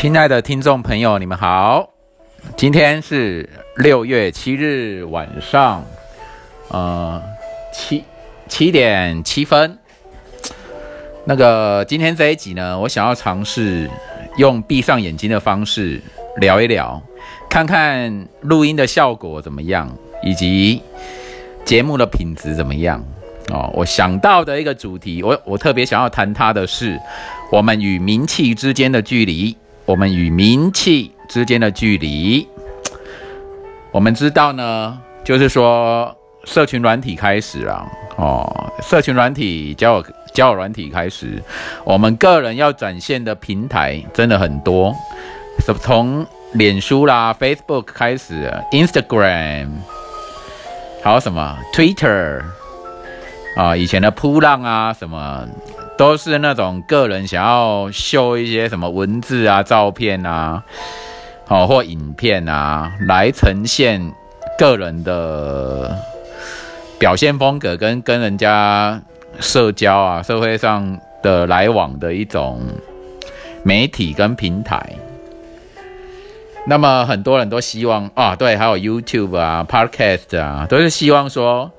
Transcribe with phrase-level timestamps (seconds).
[0.00, 1.86] 亲爱的听众朋友，你们好，
[2.56, 3.46] 今天是
[3.76, 5.84] 六月七日晚上，
[6.70, 7.22] 呃，
[7.70, 8.02] 七
[8.48, 9.76] 七点七分。
[11.26, 13.90] 那个今天这一集呢，我想要尝试
[14.38, 16.00] 用闭上眼睛的方式
[16.38, 17.02] 聊一聊，
[17.50, 20.80] 看看录音的效果怎么样，以及
[21.66, 23.04] 节目的品质怎么样。
[23.50, 26.98] 哦，我想到的一个主题，我我特别想要谈它的是
[27.52, 29.54] 我们与名气之间的距离。
[29.90, 32.46] 我们与名气之间的距离，
[33.90, 37.84] 我们知道呢，就是说，社群软体开始了
[38.16, 41.42] 哦，社群软体交友交友软体开始，
[41.84, 44.94] 我们个人要展现的平台真的很多，
[45.80, 49.70] 从脸书啦、Facebook 开始，Instagram，
[51.02, 52.40] 还有什么 Twitter
[53.56, 55.44] 啊，以前的扑浪啊什么。
[56.00, 60.64] 都是那种个人想要秀一些什么文字啊、照片啊，
[61.44, 64.00] 好或影片啊，来呈现
[64.58, 65.94] 个人的
[66.98, 68.98] 表现风格跟跟人家
[69.40, 72.62] 社交啊、社会上的来往的一种
[73.62, 74.82] 媒体跟平台。
[76.66, 81.70] 那么很多人都希望啊，对，还有 YouTube 啊、Podcast 啊，都是希望说。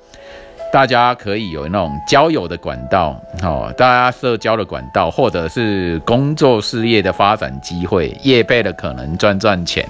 [0.71, 9.85] 大家可以有那种交友的管道，哦，大家社交的管道，或者是工作事业的发展机会，业备的可能赚赚钱，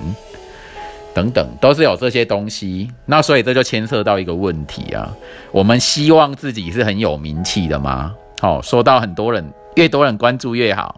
[1.13, 2.89] 等等，都是有这些东西。
[3.05, 5.07] 那所以这就牵涉到一个问题啊，
[5.52, 8.15] 我们希望自己是很有名气的吗？
[8.41, 10.95] 哦，说到很多人，越多人关注越好，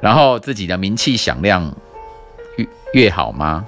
[0.00, 1.70] 然后自己的名气响亮
[2.56, 3.66] 越越好吗？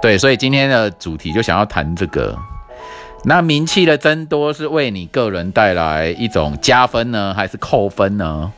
[0.00, 2.34] 对，所以今天的主题就想要谈这个。
[3.28, 8.52] 那名气的增多是为你个人带来一种加分呢，还是扣分呢？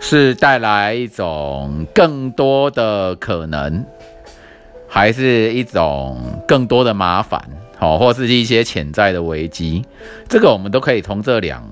[0.00, 3.86] 是带来一种更多的可能，
[4.86, 7.42] 还是一种更多的麻烦？
[7.78, 9.82] 好，或是一些潜在的危机？
[10.28, 11.66] 这个我们都可以从这两，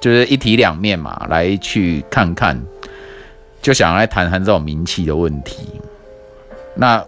[0.00, 2.60] 就是一体两面嘛，来去看看。
[3.62, 5.58] 就想来谈谈这种名气的问题。
[6.74, 7.00] 那。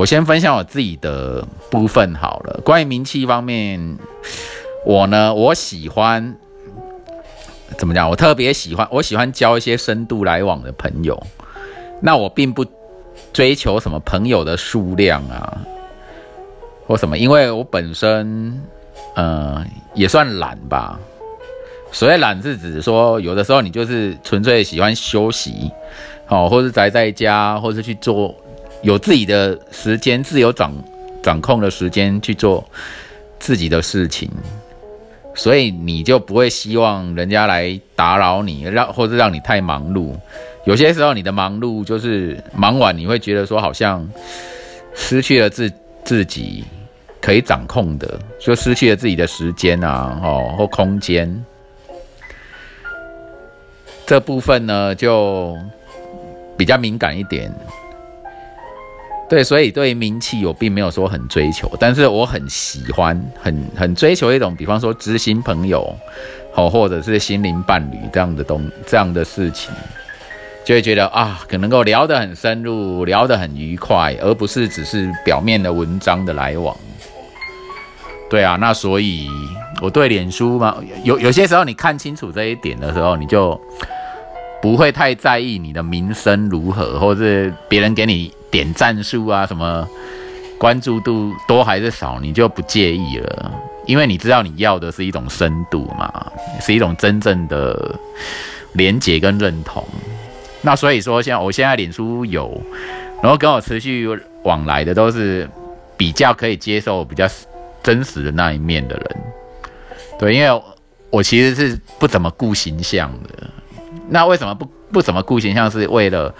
[0.00, 2.58] 我先分享我自己的部分好了。
[2.64, 3.98] 关于名气方面，
[4.86, 6.38] 我呢，我喜欢
[7.76, 8.08] 怎么讲？
[8.08, 11.22] 我特别喜欢，我喜欢交一些深度来往的朋友。
[12.00, 12.64] 那我并不
[13.30, 15.60] 追求什么朋友的数量啊，
[16.86, 18.58] 或什么，因为我本身，
[19.16, 19.62] 呃，
[19.92, 20.98] 也算懒吧。
[21.92, 25.70] 所谓懒，是指说有的时候你就是纯粹喜欢休息，
[26.28, 28.34] 哦，或是宅在家，或是去做。
[28.82, 30.72] 有自己的时间，自由掌
[31.22, 32.64] 掌控的时间去做
[33.38, 34.30] 自己的事情，
[35.34, 40.14] 所以你就不会希望人家来打扰你，让或者让你太忙碌。
[40.64, 44.06] 有些时候你的忙碌就是忙完，你会觉得说好像
[44.94, 45.72] 失去了自
[46.04, 46.64] 自己
[47.20, 51.44] 可以掌控的，就失去了自己的时间啊，哦或空间。
[54.06, 55.56] 这部分呢就
[56.56, 57.52] 比较敏感一点。
[59.30, 65.96] 对，所以对于名气我并没有说很追求，但是我很喜欢，很很追求一种，比方说知心朋友，
[66.52, 69.72] 好，或者是心灵伴侣这样的东这样的事情，
[70.64, 76.76] 就会觉得啊，可能够聊得很深入，聊得很愉快，而不是只是表面的文章的来往。
[78.28, 79.28] 对啊，那所以
[79.80, 83.56] 我对脸书嘛，有有些时候你看清楚这一点的时候，你就
[84.60, 88.32] 不会太在意你的名声如何，或是别人给你。
[88.50, 89.88] 点赞数啊，什么
[90.58, 93.52] 关注度多还是少，你就不介意了，
[93.86, 96.30] 因为你知道你要的是一种深度嘛，
[96.60, 97.98] 是一种真正的
[98.72, 99.86] 连接跟认同。
[100.62, 102.60] 那所以说，像我现在脸书有，
[103.22, 104.06] 然后跟我持续
[104.42, 105.48] 往来的都是
[105.96, 107.26] 比较可以接受、比较
[107.82, 109.16] 真实的那一面的人。
[110.18, 110.62] 对，因为
[111.08, 113.48] 我其实是不怎么顾形象的。
[114.08, 115.70] 那为什么不不怎么顾形象？
[115.70, 116.34] 是为了。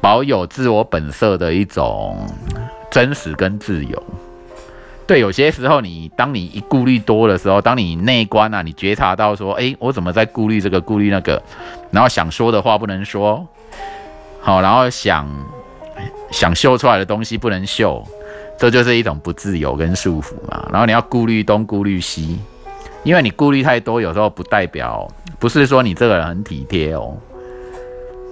[0.00, 2.26] 保有自我本色的一种
[2.90, 4.02] 真实跟自由。
[5.06, 11.40] 对，有些时候你当你一顾虑多的时候，当你内观啊，你觉察到说，哎，我怎么在顾虑这个顾虑那个，
[11.92, 13.46] 然后想说的话不能说，
[14.40, 15.28] 好，然后想
[16.32, 18.04] 想秀出来的东西不能秀，
[18.58, 20.68] 这就是一种不自由跟束缚嘛。
[20.72, 22.40] 然后你要顾虑东顾虑西，
[23.04, 25.08] 因为你顾虑太多，有时候不代表
[25.38, 27.16] 不是说你这个人很体贴哦。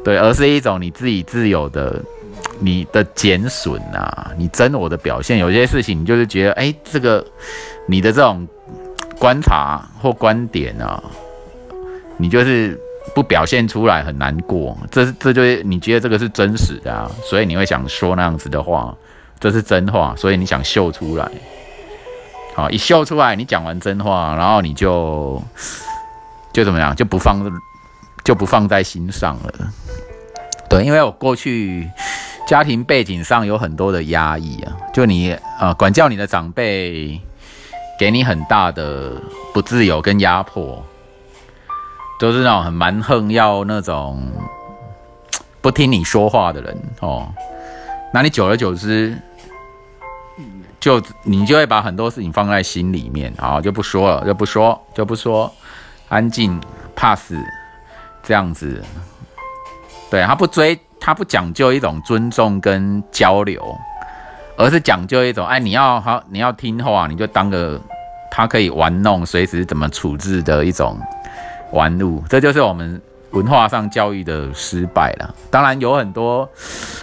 [0.05, 1.99] 对，而是一种你自己自有的，
[2.61, 5.39] 你的减损啊，你真我的表现。
[5.39, 7.25] 有些事情你就是觉得，哎，这个
[7.87, 8.47] 你的这种
[9.19, 11.03] 观察或观点啊，
[12.19, 12.79] 你就是
[13.15, 18.95] 不表现出来很难过，这这就是你觉得这个是真实的啊，所以你会想说那样子的话，
[19.41, 21.27] 这是真话，所以你想秀出来。
[22.55, 25.43] 好，一秀出来，你讲完真话，然后你就
[26.53, 27.51] 就怎么样，就不放
[28.23, 29.53] 就不放在心上了。
[30.75, 31.89] 对，因为我过去
[32.49, 37.21] 家庭背景上有很多的压抑啊，就你呃管教你的长辈，
[37.97, 39.13] 给你很大的
[39.53, 40.85] 不自由跟压迫。
[42.19, 44.29] 都是那种很蛮横，要那种
[45.61, 47.33] 不听你说话的人哦。
[48.13, 49.17] 那你久而久之，
[50.81, 55.53] 就你就会把很多事情放在心里面，啊就不说了，就不说，就不说，
[56.09, 56.61] 安静，
[56.97, 57.39] 怕死，
[58.25, 58.83] 这样子。
[60.15, 63.77] 对他不追，他不讲究一种尊重跟交流，
[64.57, 67.81] 而是讲究一种，哎，你要好，你要听话，你就当个
[68.31, 70.97] 他可以玩弄，随时怎么处置的一种。
[71.73, 73.03] 玩物，这就是我们
[73.33, 75.35] 文化上教育的失败了。
[75.51, 76.49] 当然有很多，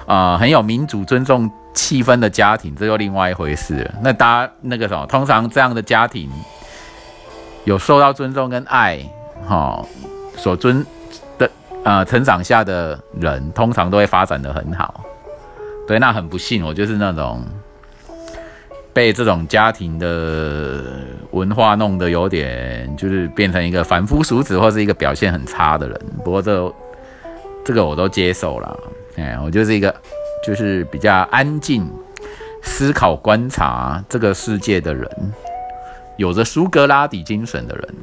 [0.06, 3.94] 呃，很有民主尊重气氛的家庭，这就另外一回事了。
[4.02, 6.32] 那大家那个什么，通常这样的家庭
[7.66, 9.00] 有受到尊重跟爱，
[9.46, 9.84] 哈，
[10.38, 10.86] 所尊
[11.84, 15.04] 呃成长下的人，通常都会发展的很好。
[15.88, 17.44] 对，那很不幸，我就是那种。
[18.94, 20.84] 被这种家庭的
[21.32, 25.98] 文化弄得有点，就是变成一个凡夫俗子，或是一个表现很差的人。
[26.26, 26.76] 不过这
[27.64, 28.80] 这个我都接受了，
[29.16, 29.96] 哎，我就是一个
[30.46, 31.90] 就是比较安静、
[32.64, 35.10] 思考、观察这个世界的人，
[36.18, 37.96] 有着苏格拉底精神的人。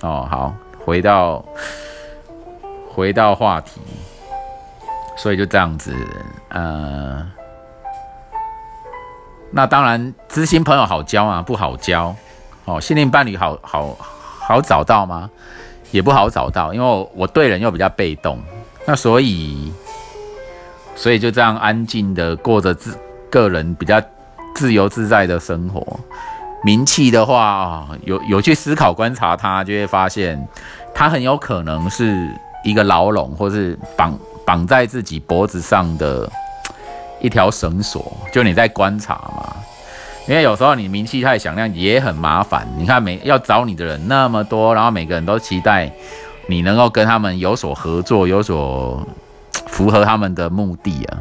[0.00, 1.44] 哦，好，回到
[3.00, 3.80] 回到话题，
[5.16, 5.94] 所以就这样子，
[6.50, 7.26] 呃。
[9.50, 12.14] 那当然，知心朋友好交啊，不好交。
[12.66, 13.96] 哦，心灵伴侣好好
[14.38, 15.30] 好找到吗？
[15.90, 18.38] 也不好找到，因为我对人又比较被动。
[18.84, 19.72] 那所以，
[20.94, 22.96] 所以就这样安静的过着自
[23.30, 23.98] 个人比较
[24.54, 25.98] 自由自在的生活。
[26.62, 30.46] 名气的话，有有去思考观察他，就会发现
[30.94, 32.30] 他很有可能是
[32.64, 36.30] 一个牢笼，或是绑绑在自己脖子上的。
[37.22, 39.54] 一条绳索，就你在观察嘛，
[40.26, 42.66] 因为有时候你名气太响亮也很麻烦。
[42.78, 45.92] 你看每要找你的人那么多，然后每个人都期待
[46.46, 49.06] 你能够跟他们有所合作，有所
[49.66, 51.18] 符合他们的目的啊。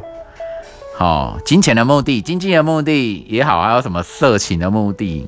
[0.98, 5.28] 好，金钱的目的、经济的目的也好，还有什么色情的目的，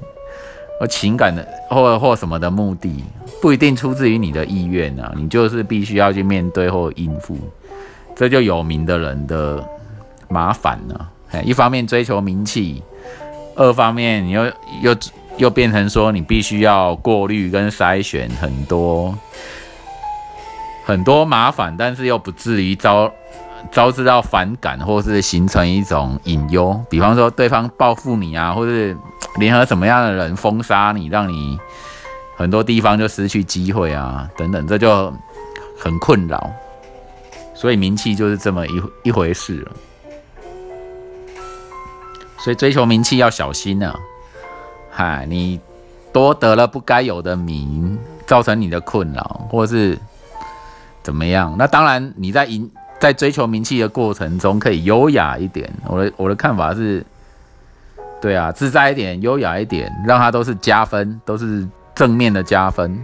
[0.81, 3.03] 或情感的，或或什么的目的，
[3.39, 5.13] 不一定出自于你的意愿啊。
[5.15, 7.37] 你就是必须要去面对或应付，
[8.15, 9.63] 这就有名的人的。
[10.33, 10.95] 麻烦呢，
[11.31, 12.81] 哎，一方面追求名气，
[13.53, 14.45] 二方面你又
[14.81, 14.95] 又
[15.35, 19.13] 又变成说你必须要过滤跟筛选很多
[20.85, 23.11] 很多麻烦，但是又不至于招
[23.73, 26.79] 招致到反感，或是形成一种隐忧。
[26.89, 28.95] 比方说对方报复你啊，或是
[29.37, 31.59] 联合什么样的人封杀你，让你
[32.37, 35.13] 很多地方就失去机会啊，等等，这就
[35.77, 36.51] 很困扰。
[37.53, 39.71] 所以名气就是这么一一回事了。
[42.39, 43.93] 所以追求名气要小心呢，
[44.89, 45.59] 嗨，你
[46.11, 49.97] 多得了不该有的名，造成你的困扰，或是
[51.03, 51.55] 怎么样？
[51.57, 52.69] 那当然，你在赢
[52.99, 55.71] 在追求名气的过程中，可以优雅一点。
[55.87, 57.05] 我的我的看法是，
[58.21, 63.03] 对啊，自在一点，优雅一点，让它都是加分，都是正面的加分，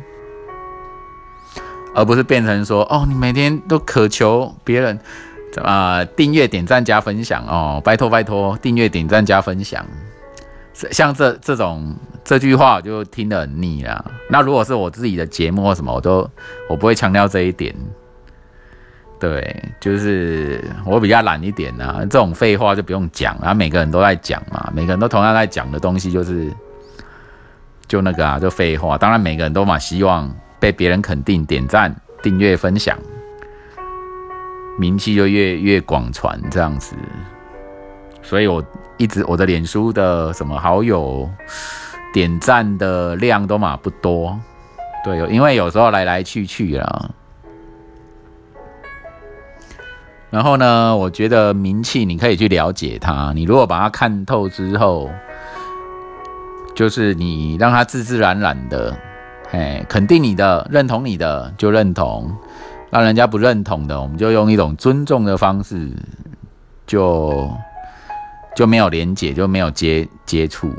[1.95, 4.99] 而不是变成说，哦，你每天都渴求别人。
[5.63, 6.05] 啊！
[6.15, 8.55] 订阅、点赞、加分享哦，拜托拜托！
[8.61, 9.83] 订阅、点赞、加分享，
[10.91, 14.05] 像这这种这句话，我就听得很腻了。
[14.29, 16.29] 那如果是我自己的节目或什么，我都
[16.69, 17.73] 我不会强调这一点。
[19.19, 26.51] 对，就是我比较懒一点啊，这种废话就不用讲啊，每个人都在讲嘛，每个人都同样在讲的东西，就是
[27.87, 28.97] 就那个啊，就废话。
[28.97, 32.95] 当然，每个人都嘛希望被别人肯定、点赞、订阅、分享。
[34.79, 36.95] 名气就越越广传这样子，
[38.21, 38.63] 所以我
[38.97, 41.27] 一直我的脸书的什么好友
[42.13, 44.39] 点赞的量都嘛不多，
[45.03, 47.09] 对，因为有时候来来去去啦。
[50.29, 55.09] 然后呢，我觉得名气你可以去了解它，你如果把它看透之后，
[56.75, 58.95] 就是你让它自自然然的，
[59.51, 62.31] 哎，肯定你的，认同你的就认同。
[62.89, 65.91] 让人家不认同的，我们就用一种尊重的方式，
[66.85, 67.51] 就
[68.55, 70.71] 就没有连接，就没有接接触，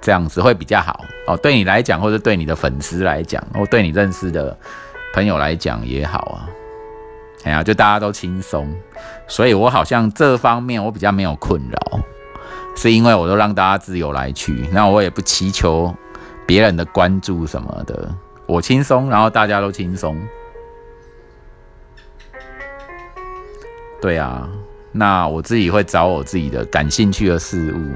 [0.00, 1.36] 这样子会比较好哦。
[1.36, 4.56] 对你来讲，或者对你的粉丝来讲，或对你认识的
[5.12, 6.48] 朋友来讲也好啊，
[7.44, 8.74] 哎呀，就大家都轻松，
[9.28, 12.00] 所以我好像这方面我比较没有困扰，
[12.74, 15.94] 是因为我都让大家自由来去，那我也不祈求
[16.46, 18.12] 别人的关注什么的，
[18.46, 20.16] 我轻松，然后大家都轻松。
[24.00, 24.48] 对啊，
[24.92, 27.92] 那我自己会找我自己的感兴趣的事物。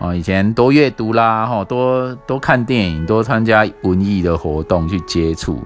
[0.00, 5.60] 哦，以前多阅读啦，哈，多多看电影，多参加文艺的活动去接触，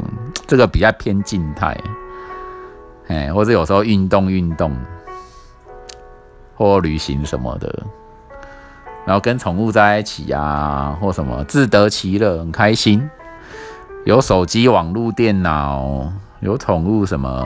[0.46, 1.76] 这个比较偏静态，
[3.12, 4.74] 哎，或者有时候运动运动，
[6.56, 7.82] 或旅行什么的，
[9.04, 13.08] 然后跟宠物在一起啊，或什么自得其乐，很开心。
[14.06, 17.44] 有手机、网络、电脑，有宠物什么，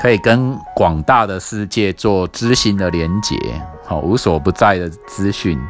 [0.00, 3.36] 可以跟广大的世界做知心的连接。
[3.84, 5.60] 好，无所不在的资讯。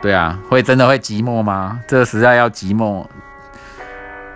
[0.00, 1.80] 对啊，会真的会寂寞吗？
[1.86, 3.04] 这个时代要寂寞，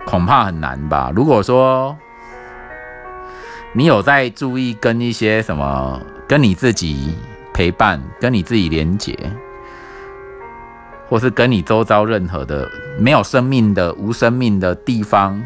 [0.07, 1.11] 恐怕很难吧。
[1.13, 1.95] 如果说
[3.73, 7.13] 你有在注意跟一些什么，跟你自己
[7.53, 9.13] 陪伴，跟你自己连接，
[11.09, 12.65] 或是跟你周遭任何的
[12.97, 15.43] 没有生命的、无生命的地方。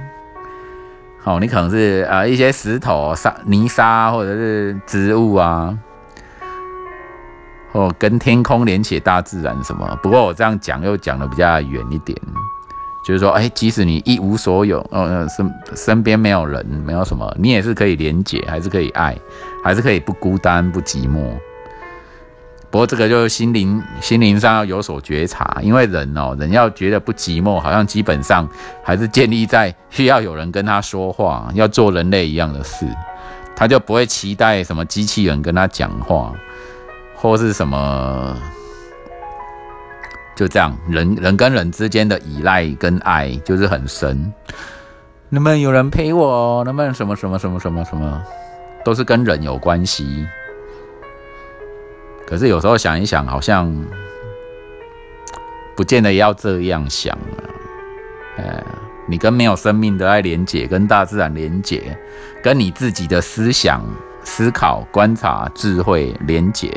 [1.23, 5.75] 好，你可能是啊一些石头、沙、泥沙，或者是植物啊，
[7.71, 9.99] 或跟天空连起大自然什么。
[10.03, 12.15] 不过我这样讲又讲的比较远一点，
[13.03, 19.17] 就是说，哎，即使你一无所有，呃，身身边没有人，没有什么，你也是可以连结，还是可以爱，
[19.63, 21.31] 还是可以不孤单、不寂寞。
[22.69, 28.47] 不过这个就是心灵心灵上要有所觉察，因为人哦，人要觉得不寂寞，好像基本上
[28.81, 32.85] 还是建立在需要有人跟他说话，要做人类一样的事，
[33.55, 36.31] 他就不会期待什么机器人跟他讲话，
[37.13, 38.37] 或是什么，
[40.41, 44.33] 就这样，人人跟人之间的依赖跟爱就是很深，
[45.29, 46.63] 能不能有人陪我？
[46.63, 48.23] 能不能什么什么什么什么什么，
[48.83, 50.25] 都是跟人有关系。
[52.25, 53.71] 可是有时候想一想，好像
[55.75, 57.37] 不见得要这样想啊。
[58.37, 58.63] 呃，
[59.07, 61.95] 你跟没有生命的爱连结，跟大自然连结，
[62.41, 63.85] 跟你自己的思想、
[64.23, 66.75] 思考、观察、智慧连结，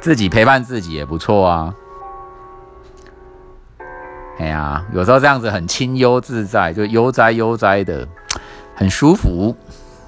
[0.00, 1.74] 自己陪伴自己也不错啊。
[4.38, 8.06] 哎呀，有时候这样子很清幽自在，就悠哉悠哉的，
[8.74, 9.54] 很舒服，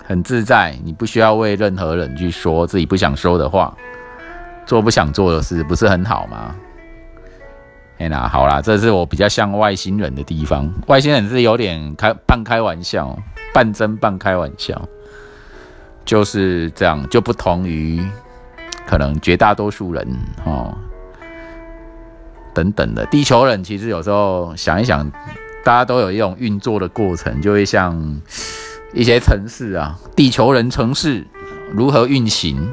[0.04, 0.76] 很自在。
[0.84, 3.72] 你不需要为任何人去说自己不想说的话。
[4.66, 6.54] 做不想做的事，不是很好吗？
[7.98, 10.68] 哎呐，好啦，这是我比较像外星人的地方。
[10.88, 13.16] 外星人是有点开半开玩笑，
[13.54, 14.82] 半真半开玩笑，
[16.04, 18.04] 就是这样，就不同于
[18.88, 20.04] 可能绝大多数人
[20.44, 20.76] 哦
[22.56, 23.62] 等等的地球人。
[23.62, 25.08] 其实有时候想一想，
[25.62, 28.20] 大家都有一种运作的过程，就会像
[28.94, 31.22] 一些城市啊，地球人城市
[31.72, 32.66] 如何运行。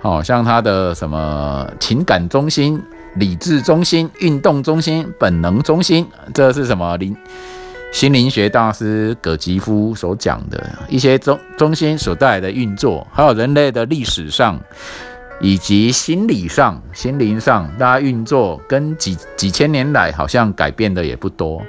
[0.00, 2.80] 哦，像他的什么情感中心、
[3.16, 7.14] 理智中心、运动中心、本能中心，这是什么灵
[7.92, 14.60] 心灵学大师葛吉夫所讲的一些中中心所带来的运作，还有人类的历史上
[15.40, 21.62] 以及心理上、心灵上，大家运作跟几几千年来好像改变的也不多。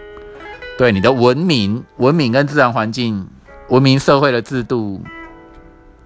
[0.78, 3.28] 对你的文明、文明跟自然环境、
[3.70, 5.02] 文明社会的制度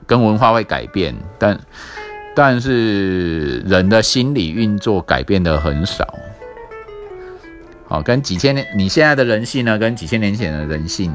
[0.05, 1.59] 跟文化会改变，但。
[2.33, 6.07] 但是人的心理运作改变的很少，
[7.89, 11.13] 好，跟几千年你现在的人性呢，跟几千年前的人性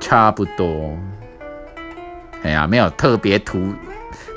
[0.00, 0.96] 差不多。
[2.42, 3.58] 哎呀，没有特别突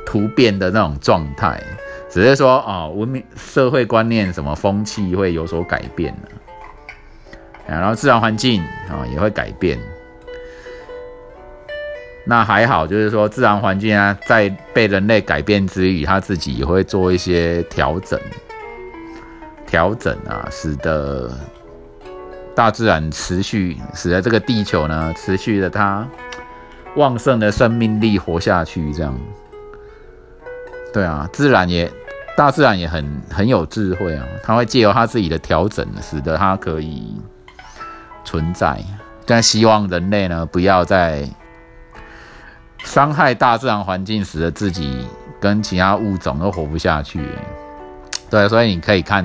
[0.05, 1.61] 突变的那种状态，
[2.09, 6.29] 只是说哦，文明社会观念什么风气会有所改变了，
[7.67, 9.79] 然后自然环境啊也会改变。
[12.23, 18.19] 那还好，就是说自然环境啊，在被人类改变之余，它自己也会做一些调整，
[19.65, 21.31] 调整啊，使得
[22.53, 26.07] 大自然持续，使得这个地球呢，持续的它
[26.95, 28.93] 旺盛的生命力活下去。
[28.93, 29.19] 这样，
[30.93, 31.91] 对啊，自然也，
[32.35, 37.19] 大自然也很很有智慧啊，它会借由它自己的调整，使得它可以
[38.23, 38.79] 存在。
[39.25, 41.27] 但希望人类呢，不要再。
[42.83, 45.07] 伤害大自然环境，使得自己
[45.39, 47.23] 跟其他物种都活不下去。
[48.27, 49.23] 对，所以你可以看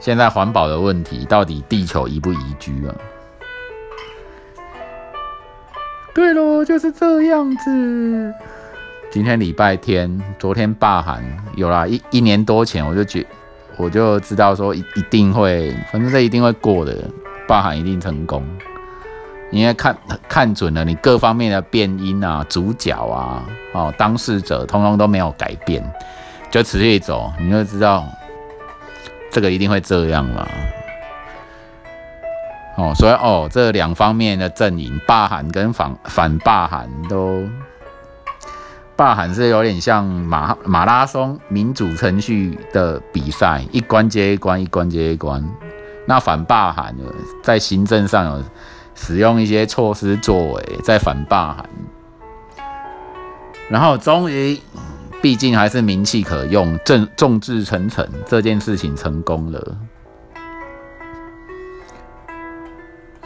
[0.00, 2.94] 现在环保的问题，到底地球宜不宜居啊？
[6.14, 8.34] 对喽，就是这样子。
[9.14, 11.22] 今天礼拜天，昨天罢寒，
[11.54, 13.24] 有啦一一年多前我就觉，
[13.76, 16.92] 我就知道说一一定会，反正这一定会过的，
[17.46, 18.44] 罢韩一定成功。
[19.52, 19.96] 因为看
[20.28, 25.80] 看准了你各方面的变音啊、主角啊、哦当事者，通通都没有改变，
[26.50, 28.04] 就持续走，你就知道
[29.30, 30.48] 这个一定会这样嘛。
[32.76, 37.44] 哦，所以哦，这两方面的阵营，罢韩跟反反罢韩都，
[38.96, 45.44] 罢韩是有点像马马拉松民主程序的比赛，一关接一关，一关接一关。
[46.06, 46.94] 那反罢韩
[47.42, 48.44] 在行政上有
[48.94, 51.68] 使用一些措施作为，在反罢韩，
[53.68, 54.60] 然后终于，
[55.20, 59.76] 毕竟还是名气可用，众众志成城，这件事情成功了。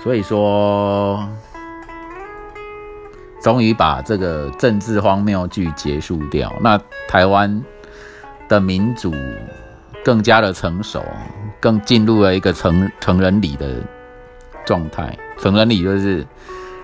[0.02, 1.28] 所以说，
[3.48, 6.52] 终于把这个政治荒谬剧结束掉。
[6.60, 6.78] 那
[7.08, 7.64] 台湾
[8.46, 9.14] 的民主
[10.04, 11.02] 更加的成熟，
[11.58, 13.76] 更进入了一个成成人礼的
[14.66, 15.16] 状态。
[15.38, 16.26] 成人礼就是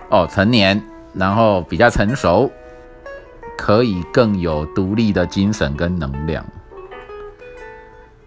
[0.08, 2.50] 哦，成年，然后比较成熟，
[3.58, 6.42] 可以更有独立的精神跟能量。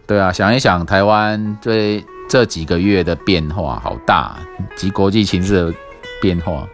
[0.06, 2.06] 对啊，想一想台湾最。
[2.30, 4.38] 这几个月的变化好大，
[4.76, 5.74] 及国际形势的
[6.22, 6.68] 变化，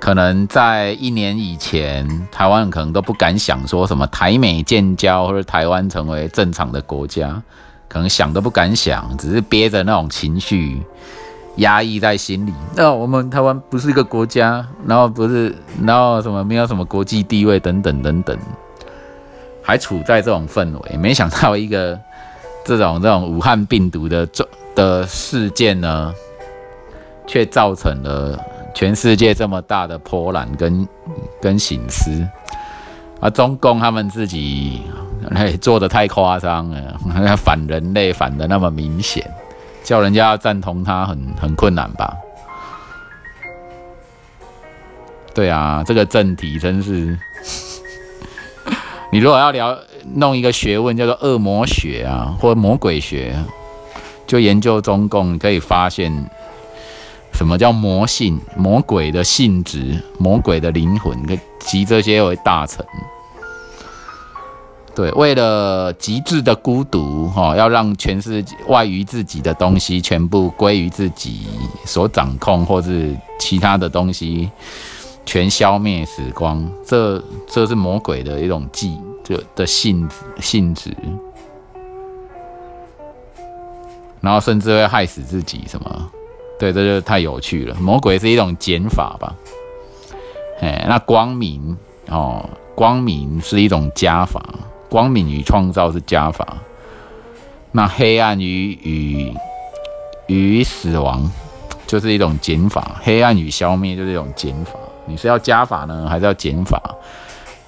[0.00, 7.42] 可能在一年以前，台湾可能都不敢想说什么台美建交或者台湾成为正常的国家，
[7.88, 10.82] 可能想都不敢想，只是憋着那种情绪
[11.56, 12.52] 压抑在心里。
[12.74, 18.38] 那我们台湾不是一个国家，然后不是，然后什么没有什么国际地位等等等等，
[19.62, 21.98] 还处在这种氛围，没想到一个。
[22.64, 26.12] 这种这种武汉病毒的这的事件呢，
[27.26, 28.38] 却造成了
[28.78, 30.86] 全世界这么大的波澜跟
[31.42, 32.24] 跟醒思，
[33.18, 34.82] 啊，中共他们自己
[35.60, 36.96] 做的太夸张了，
[37.36, 39.28] 反人类反的那么明显，
[39.82, 42.16] 叫人家要赞同他很很困难吧？
[45.34, 47.18] 对啊，这个正题真是，
[49.10, 49.76] 你如果要聊。
[50.14, 53.36] 弄一个学问叫做恶魔学啊，或魔鬼学，
[54.26, 56.30] 就研究中共，可以发现
[57.38, 61.16] 什么叫魔性、魔鬼的性质、魔鬼的灵魂，
[61.60, 62.84] 集这些为大成。
[64.92, 71.46] 对，为了极致的孤独，哈，要让全世界外于自己的东西全部归于自己
[71.84, 74.50] 所掌控，或是其他的东西
[75.24, 78.98] 全消灭死光，这这是魔鬼的一种计。
[79.22, 80.08] 的的性
[80.40, 80.96] 性质，
[84.22, 86.10] 然后甚至会害死自己，什么？
[86.58, 87.74] 对，这就太有趣了。
[87.76, 89.34] 魔鬼是一种减法吧？
[90.60, 91.76] 哎，那光明
[92.08, 94.42] 哦，光明是一种加法，
[94.88, 96.56] 光明与创造是加法。
[97.70, 99.34] 那黑暗与与
[100.26, 101.30] 与死亡
[101.86, 104.72] 就是一种减法，黑暗与消灭就是一种减法。
[105.06, 106.82] 你是要加法呢，还是要减法？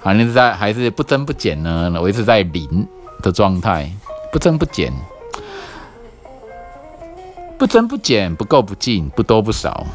[0.01, 2.87] 反正是在还是不增不减呢，维持在零
[3.21, 3.89] 的状态，
[4.31, 4.91] 不增不减，
[7.61, 9.85] 不增不减，不够不进，不多不少，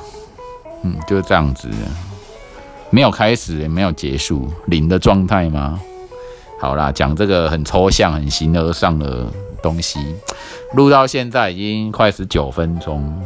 [0.85, 1.69] 嗯，就是这样子，
[2.91, 5.81] 没有开始也没有结束，零的状态吗？
[6.61, 9.27] 好啦，讲这个很抽象、很形而上的
[9.61, 9.99] 东西，
[10.75, 13.21] 录到现在已经快十九分钟。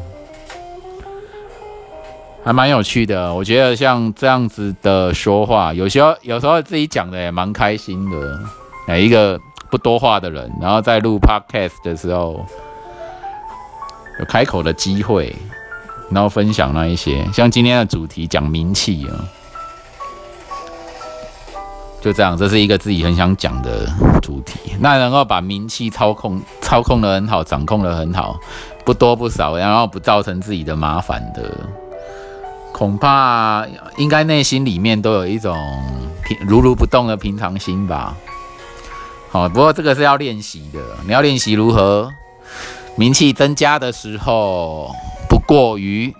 [2.42, 8.40] 还蛮有趣的，我觉得像这样子的说话，有时候有时候自己讲的也蛮开心的。
[8.88, 9.38] 哪一个
[9.70, 12.42] 不多话的人，然后在录 podcast 的时候
[14.20, 15.35] 有开口的机会，
[16.11, 19.16] 然后分享那一些，像今天的主题讲名气啊，
[22.02, 24.74] 就这样，这是一个自己很想讲的主题。
[24.78, 28.38] 那能够把名气操控操控的很好，掌控的很好，
[28.85, 31.50] 不多不少，然后不造成自己的麻烦的。
[32.72, 35.56] 恐怕应该内心里面都有一种
[36.24, 38.14] 平如如不动的平常心吧。
[39.30, 40.78] 好，不过这个是要练习的。
[41.06, 42.12] 你要练习如何
[42.96, 44.94] 名气增加的时候
[45.29, 46.14] 不过于，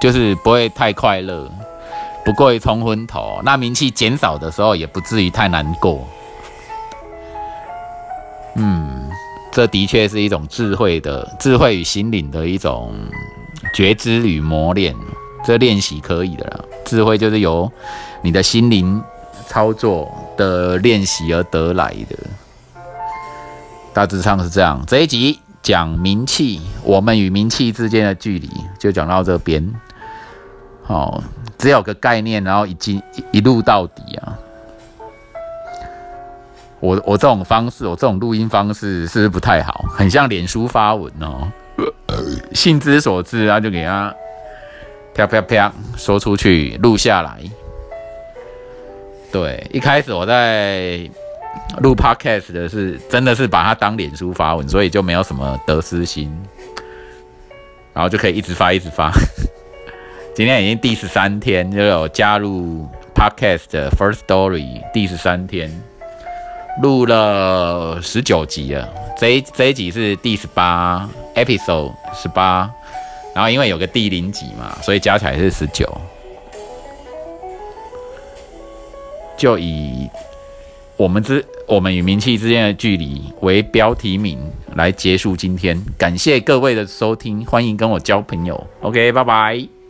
[0.00, 1.50] 就是不会太快乐，
[2.24, 3.40] 不过于冲昏头。
[3.44, 6.06] 那名气减少的时候也不至于太难过。
[8.54, 9.10] 嗯，
[9.50, 12.94] 这的确是一种智慧的智慧与心灵的一种。
[13.72, 14.94] 觉知与磨练，
[15.44, 16.60] 这练习可以的啦。
[16.84, 17.70] 智慧就是由
[18.20, 19.00] 你的心灵
[19.46, 22.18] 操作的练习而得来的。
[23.94, 24.82] 大致上是这样。
[24.86, 29.72] 这一集讲名气，我们与名气之间的距离就讲到这边。
[30.82, 31.22] 好，
[31.58, 33.00] 只有个概念，然后已经
[33.30, 34.38] 一路到底啊。
[36.80, 39.84] 我我这种方式，我这种录音方式是不是不太好？
[39.88, 41.46] 很像脸书发文哦，
[42.52, 44.12] 兴之所至啊，就给他
[45.14, 47.38] 啪啪啪说出去，录下来。
[49.30, 51.08] 对，一开始我在
[51.80, 56.30] 录 podcast 的是真的是把它当脸书发文，所以就没有什么得失心，
[57.92, 59.10] 然后就可以一直发一直发。
[60.34, 65.70] 今天已经第十三天，就有加入 podcast 的 First Story 第十三天，
[66.82, 68.88] 录了十九集了。
[69.18, 72.70] 这一这一集是第十八 episode 十八，
[73.34, 75.86] 然后因为有个第零集嘛，所以加起来是十九。
[79.36, 80.08] 就以
[81.02, 84.38] 我们之我们与名气之间的距离为标题名
[84.76, 85.76] 来结束今天。
[85.98, 88.64] 感谢各位的收听，欢迎跟我交朋友。
[88.82, 89.81] OK，拜拜。